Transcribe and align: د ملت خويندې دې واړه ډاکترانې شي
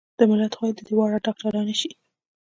د 0.17 0.19
ملت 0.29 0.53
خويندې 0.57 0.83
دې 0.87 0.93
واړه 0.97 1.17
ډاکترانې 1.25 1.75
شي 1.81 1.91